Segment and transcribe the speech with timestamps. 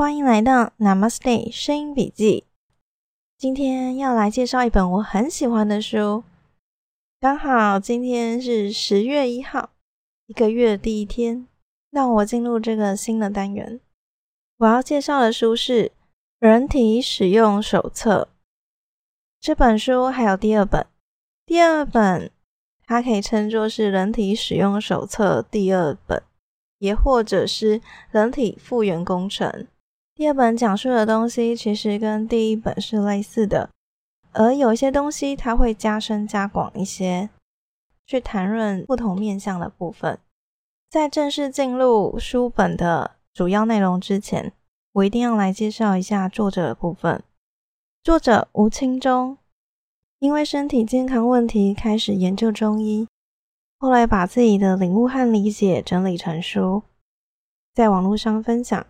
[0.00, 2.44] 欢迎来到 Namaste 声音笔记。
[3.36, 6.24] 今天要来介绍一本我很喜欢的书。
[7.20, 9.72] 刚好今天是十月一号，
[10.24, 11.46] 一个月第一天，
[11.90, 13.78] 让我进入这个新的单元。
[14.56, 15.88] 我要介绍的书是
[16.38, 18.26] 《人体使用手册》。
[19.38, 20.86] 这本书还有第二本，
[21.44, 22.30] 第二本
[22.86, 26.22] 它可以称作是《人体使用手册》第二本。
[26.78, 29.66] 也或者是人体复原工程。
[30.20, 33.70] 第二本讲述的东西其实跟第一本是类似的，
[34.32, 37.30] 而有一些东西它会加深加广一些，
[38.04, 40.18] 去谈论不同面向的部分。
[40.90, 44.52] 在正式进入书本的主要内容之前，
[44.92, 47.22] 我一定要来介绍一下作者的部分。
[48.04, 49.38] 作者吴清忠，
[50.18, 53.08] 因为身体健康问题开始研究中医。
[53.78, 56.82] 后来把自己的领悟和理解整理成书，
[57.72, 58.86] 在网络上分享，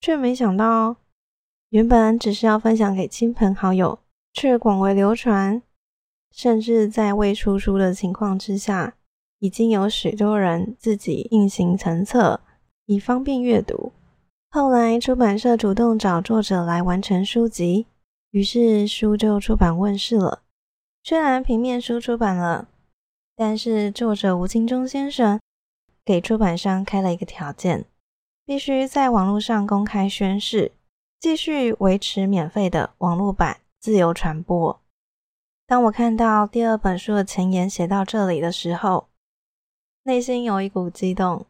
[0.00, 0.96] 却没想到，
[1.70, 3.98] 原本只是要分享给亲朋好友，
[4.32, 5.62] 却广为流传，
[6.30, 8.94] 甚至在未出书的情况之下，
[9.38, 12.40] 已经有许多人自己印行成册，
[12.86, 13.92] 以方便阅读。
[14.50, 17.86] 后来出版社主动找作者来完成书籍，
[18.30, 20.42] 于是书就出版问世了。
[21.02, 22.68] 虽然平面书出版了。
[23.40, 25.38] 但是作者吴清忠先生
[26.04, 27.84] 给出版商开了一个条件，
[28.48, 30.72] 必须在网络上公开宣誓，
[31.20, 34.80] 继续维持免费的网络版自由传播。
[35.66, 39.10] 当我看到第二本书的前言写到这里的时候，
[40.04, 41.44] 内心有一股激动，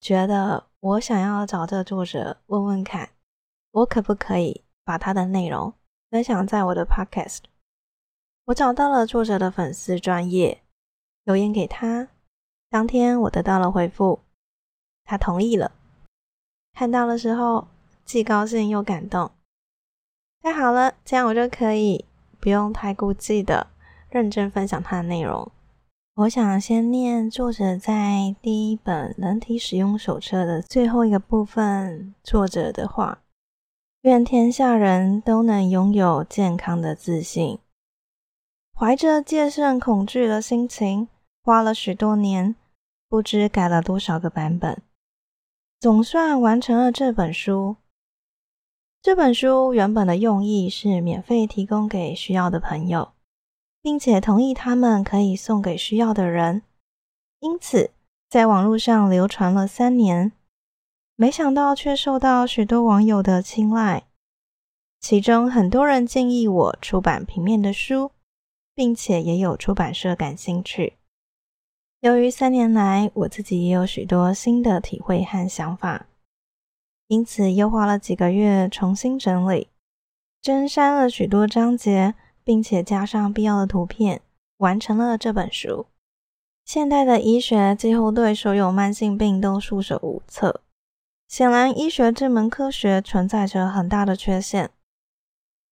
[0.00, 3.10] 觉得我想要找这作者问问看，
[3.72, 5.74] 我可不可以把他的内容
[6.08, 7.40] 分享在我的 Podcast。
[8.44, 10.62] 我找到了作者的粉丝专业。
[11.24, 12.06] 留言给他，
[12.70, 14.20] 当天我得到了回复，
[15.02, 15.72] 他同意了。
[16.78, 17.68] 看到的时候，
[18.04, 19.30] 既高兴又感动。
[20.42, 22.04] 太好了，这样我就可以
[22.38, 23.68] 不用太顾忌的
[24.10, 25.50] 认真分享它的内容。
[26.16, 33.20] 我想先念作者在第一本人体使用手册的最后一个部分作者的话：
[34.02, 37.58] 愿天下人都能拥有健康的自信，
[38.78, 41.08] 怀着戒慎恐惧的心情。
[41.42, 42.54] 花了许多年，
[43.08, 44.82] 不知改了多少个版本，
[45.86, 47.76] 总算完成了这本书。
[49.00, 53.12] 这本书原本的用意是免费提供给需要的朋友，
[53.80, 56.62] 并且同意他们可以送给需要的人，
[57.38, 57.92] 因此
[58.28, 60.32] 在网络上流传了三年。
[61.14, 64.08] 没想到却受到许多网友的青睐，
[64.98, 68.10] 其中很多人建议我出版平面的书，
[68.74, 70.94] 并且也有出版社感兴趣。
[72.06, 76.06] 由于三年来我自己也有许多新的体会和想法，
[77.08, 79.70] 因此又花了几个月重新整理、
[80.40, 82.14] 增删了许多章节，
[82.44, 84.20] 并且加上必要的图片，
[84.58, 85.86] 完成了这本书。
[86.64, 90.60] 现代的医学几乎对所有慢性病都束手无策，
[91.26, 94.70] 显然医学这门科学存在着很大的缺陷。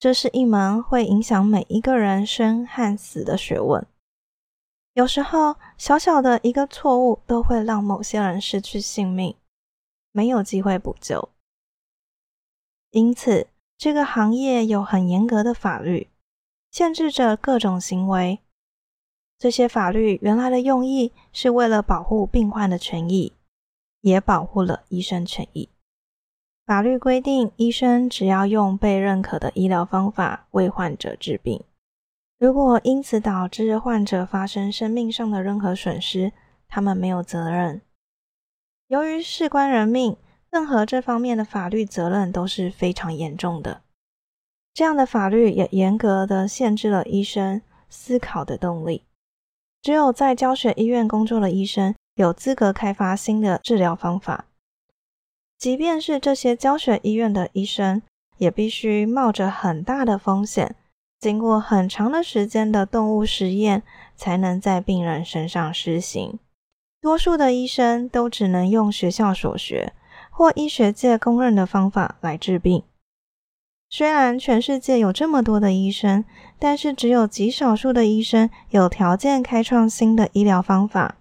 [0.00, 3.86] 这是一门会影响每一个人生和死的学问。
[4.96, 9.36] 有时候，小小的一个错误都会让某些人失去性命，
[10.10, 11.28] 没有机会补救。
[12.92, 16.08] 因此，这个行业有很严格的法律，
[16.70, 18.38] 限制着各种行为。
[19.38, 23.34] 这些法律原来的用意是为了保护病患的权益，
[24.00, 25.68] 也保护了医生权益。
[26.64, 31.62] 法律规定，医生只要用被认可的医疗方法为患者治病。
[32.38, 36.32] 如果因此导致患者发生生命上的任何损失，
[36.68, 37.80] 他们没有责任。
[38.88, 40.18] 由于事关人命，
[40.50, 43.80] 任何这方面的法律责任都是非常严重的。
[44.74, 49.04] 这样的法律也严格的限制了医生思考的动力。
[49.80, 54.44] 只有在教学医院工作的医生有资格开发新的治疗方法，
[55.56, 58.02] 即便是这些教学医院的医生，
[58.36, 60.76] 也必须冒着很大的风险。
[61.26, 63.82] 经过很长的时间的动物实验，
[64.14, 66.38] 才能在病人身上施行。
[67.00, 69.92] 多数的医生都只能用学校所学
[70.30, 72.84] 或医学界公认的方法来治病。
[73.90, 76.24] 虽然全世界有这么多的医生，
[76.60, 81.16] 但是只有极少数的医生有条件开创新的医疗方法。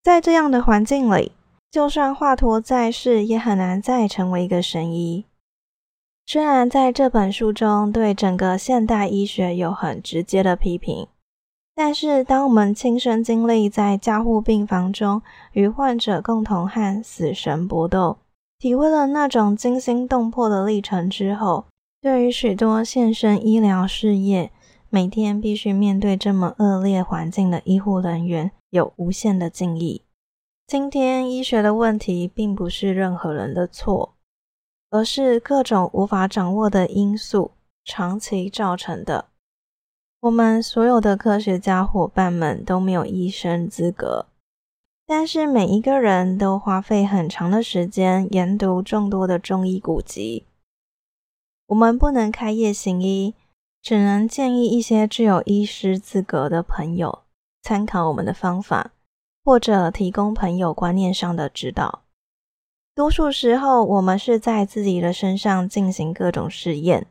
[0.00, 1.32] 在这样的环境里，
[1.72, 5.24] 就算华佗在世，也很难再成为一个神医。
[6.32, 11.08] 虽然在这本书中对整个现代医学有很直接的批评，
[11.74, 15.20] 但是当我们亲身经历在加护病房中
[15.54, 18.18] 与患者共同和死神搏斗，
[18.60, 21.64] 体会了那种惊心动魄的历程之后，
[22.00, 24.52] 对于许多献身医疗事业、
[24.88, 30.02] 每天必须面对这么恶劣环境的医护人员，有无限的敬意。
[30.68, 34.14] 今天医学的问题，并不是任何人的错，
[34.90, 37.52] 而是各种无法掌握的因素
[37.84, 39.26] 长期造成的。
[40.20, 44.26] 我们所有的科学家伙伴们都没有医生资格。
[45.06, 50.44] 但是每一个人都花费很长的时间研读众多的中医古籍。
[51.66, 53.34] 我们不能开业行医，
[53.82, 57.22] 只能建议一些具有医师资格的朋友
[57.60, 58.92] 参考我们的方法，
[59.44, 62.02] 或者提供朋友观念上的指导。
[62.94, 67.06] 多数时候，我们是在自己的身上进行各种试验。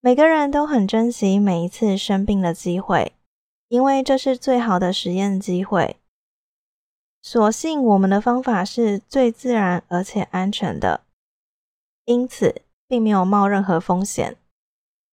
[0.00, 3.12] 每个人都很珍惜每一次生病的机会，
[3.68, 5.96] 因为这是最好的实验机会。
[7.20, 11.02] 所幸我们的方法是最自然而且安全的，
[12.04, 14.36] 因此并没有冒任何风险。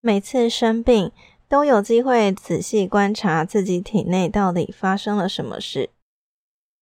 [0.01, 1.11] 每次生病
[1.47, 5.89] 都有机会仔细观察自己体内到底发生了什么事，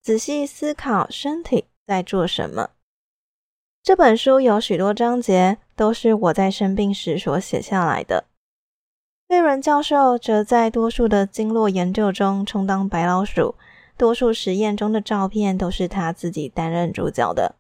[0.02, 2.72] 仔细思考身体在做什么。
[3.84, 8.24] 这本书有许多章节都是我在生病时所写下来的。
[9.28, 13.56] 贝伦教授则在多数的经络研究中充当白老鼠。
[13.98, 17.56] 多数实验中的照片都是他自己担任主角的，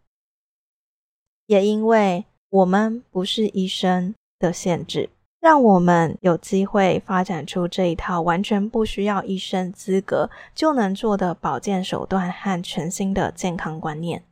[1.48, 5.10] 也因为我们不是医生的限制，
[5.42, 14.24] 让我们有机会发展出这一套完全不需要医生资格就能做的保健手段和全新的健康观念，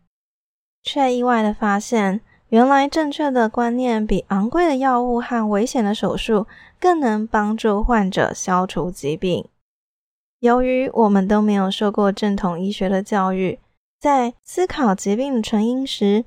[0.83, 6.47] 却意外的发现，原来正确的观念比昂贵的药物和危险的手术
[6.79, 9.47] 更能帮助患者消除疾病。
[10.39, 13.59] 由于我们都没有受过正统医学的教育，
[13.99, 16.25] 在思考疾病的成因时，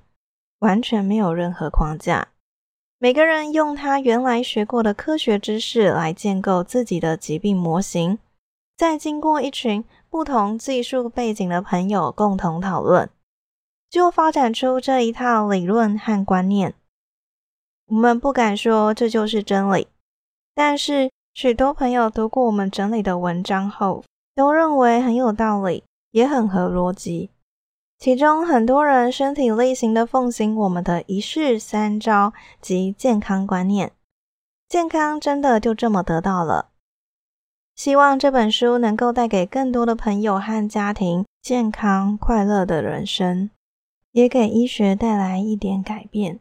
[0.60, 2.28] 完全没有任何框架。
[3.00, 8.18] 每个人用他原来学过的科学知识来建构自己的疾病模型，
[8.76, 13.10] 再经过一群不同技术背景的朋友共同讨论，
[13.94, 16.74] 就发展出这一套理论和观念。
[17.86, 19.86] 我们不敢说这就是真理，
[20.52, 21.12] 但是。
[21.36, 24.04] 许多朋友读过我们整理的文章后，
[24.36, 25.82] 都认为很有道理，
[26.12, 27.30] 也很合逻辑。
[27.98, 33.90] 其中很多人身体力行的奉行我们的一式三招及健康观念，
[34.68, 36.68] 健康真的就这么得到了。
[37.74, 43.50] 希望这本书能够带给更多的朋友和家庭健康快乐的人生，
[44.14, 46.38] 也给医学带来一点改变，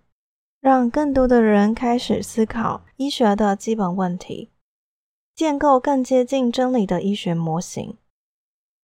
[0.62, 4.52] 让更多的人开始思考医学的基本问题。
[5.36, 7.98] 建构更接近真理的医学模型，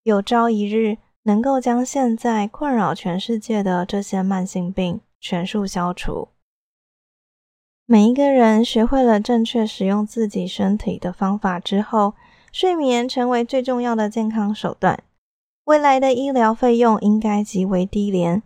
[0.01, 6.30] 有朝一日能够将现在困扰全世界的这些慢性病全数消除。
[7.85, 12.15] 每一个人学会了正确使用自己身体的方法之后，
[12.51, 15.03] 睡眠成为最重要的健康手段。
[15.65, 18.42] 未来的医疗费用应该极为低廉。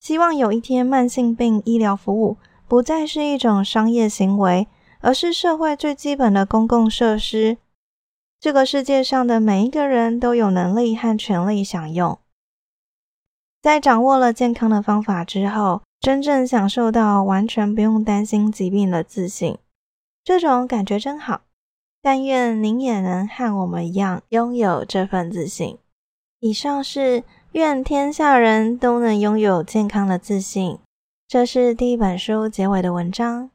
[0.00, 4.66] 希望有一天，慢性病医疗服务不再是一种商业行为。
[5.02, 7.56] 而是社会最基本的公共设施。
[8.38, 12.18] 这个世界上的每一个人都有能力和权利享用。
[13.62, 19.56] 在掌握了健康的方法之后，真正享受到完全不用担心疾病的自信，
[20.22, 21.44] 这种感觉真好。
[22.02, 25.78] 但愿您也能和我们一样拥有这份自信。
[26.40, 30.78] 以上是愿天下人都能拥有健康的自信。
[31.26, 33.50] 这是第一本书结尾的文章。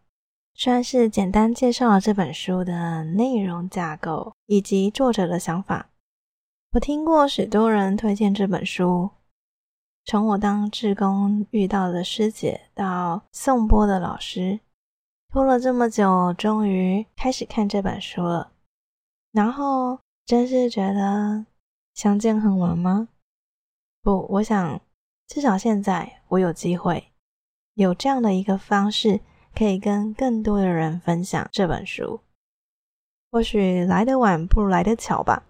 [0.57, 5.89] 算是简单介绍了这本书的内容架构以及作者的想法。
[6.71, 9.09] 我听过许多人推荐这本书，
[10.05, 14.61] 从我当志工遇到的师姐到颂钵的老师，
[15.33, 18.51] 拖了这么久，终于开始看这本书了。
[19.33, 21.45] 然后真是觉得
[21.93, 23.09] 相见恨晚吗？
[24.05, 24.79] 不，我想
[25.27, 27.11] 至少现在我有机会
[27.73, 29.21] 有这样的一个方式。
[29.57, 32.19] 可以跟更多的人分享这本书，
[33.31, 35.45] 或许来得晚不如来得巧吧。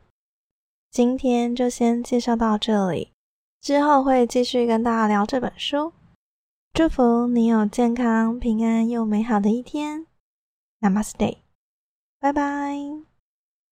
[0.92, 3.12] 今天就先介绍到这里，
[3.60, 5.92] 之后会继续跟大家聊这本书。
[6.74, 10.06] 祝福你有健康、平安又美好的一天。
[10.82, 11.40] Namaste，
[12.20, 13.15] 拜拜。